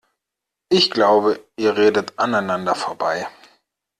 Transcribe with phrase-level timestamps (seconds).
[0.69, 3.27] Ich glaube, ihr redet aneinander vorbei.